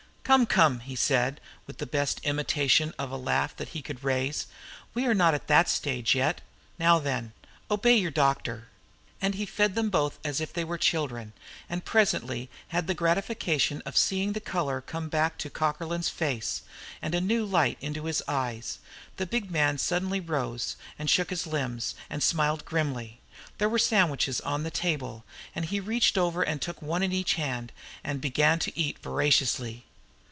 "Come, 0.23 0.45
come!" 0.45 0.79
he 0.79 0.95
said, 0.95 1.41
with 1.67 1.79
the 1.79 1.85
best 1.85 2.21
imitation 2.23 2.93
of 2.97 3.11
a 3.11 3.17
laugh 3.17 3.53
that 3.57 3.69
he 3.69 3.81
could 3.81 4.01
raise. 4.01 4.47
"We're 4.93 5.13
not 5.13 5.33
at 5.33 5.47
that 5.47 5.67
stage 5.67 6.15
yet. 6.15 6.39
Now, 6.79 6.99
then, 6.99 7.33
obey 7.69 7.97
your 7.97 8.11
doctor." 8.11 8.69
And 9.21 9.35
he 9.35 9.45
fed 9.45 9.75
them 9.75 9.89
both 9.89 10.19
as 10.23 10.39
if 10.39 10.53
they 10.53 10.63
were 10.63 10.77
children, 10.77 11.33
and 11.69 11.83
presently 11.83 12.49
had 12.69 12.87
the 12.87 12.93
gratification 12.93 13.81
of 13.85 13.97
seeing 13.97 14.31
the 14.31 14.39
colour 14.39 14.79
come 14.79 15.09
back 15.09 15.37
to 15.39 15.49
Cockerlyne's 15.49 16.07
face, 16.07 16.61
and 17.01 17.13
a 17.13 17.19
new 17.19 17.43
light 17.43 17.77
into 17.81 18.05
his 18.05 18.23
eyes. 18.25 18.79
The 19.17 19.25
big 19.25 19.51
man 19.51 19.77
suddenly 19.79 20.21
rose, 20.21 20.77
and 20.97 21.09
shook 21.09 21.29
his 21.31 21.45
limbs, 21.45 21.93
and 22.09 22.23
smiled 22.23 22.63
grimly. 22.63 23.19
There 23.57 23.67
were 23.67 23.77
sandwiches 23.79 24.39
on 24.39 24.63
the 24.63 24.71
table, 24.71 25.25
and 25.53 25.65
he 25.65 25.81
reached 25.81 26.17
over 26.17 26.41
and 26.41 26.61
took 26.61 26.81
one 26.81 27.03
in 27.03 27.11
each 27.11 27.33
hand, 27.33 27.73
and 28.01 28.21
began 28.21 28.59
to 28.59 28.79
eat 28.79 28.97
voraciously. 28.99 29.87